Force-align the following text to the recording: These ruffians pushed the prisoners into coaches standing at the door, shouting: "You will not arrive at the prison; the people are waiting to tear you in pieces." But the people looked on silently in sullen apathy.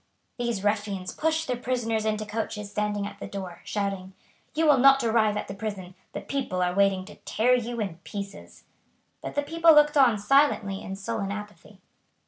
These 0.39 0.63
ruffians 0.63 1.13
pushed 1.13 1.45
the 1.47 1.55
prisoners 1.55 2.05
into 2.05 2.25
coaches 2.25 2.71
standing 2.71 3.05
at 3.05 3.19
the 3.19 3.27
door, 3.27 3.61
shouting: 3.63 4.13
"You 4.55 4.65
will 4.65 4.79
not 4.79 5.03
arrive 5.03 5.37
at 5.37 5.47
the 5.47 5.53
prison; 5.53 5.93
the 6.13 6.21
people 6.21 6.59
are 6.63 6.73
waiting 6.73 7.05
to 7.05 7.17
tear 7.17 7.53
you 7.53 7.79
in 7.79 7.97
pieces." 7.97 8.63
But 9.21 9.35
the 9.35 9.43
people 9.43 9.75
looked 9.75 9.97
on 9.97 10.17
silently 10.17 10.81
in 10.81 10.95
sullen 10.95 11.31
apathy. 11.31 11.81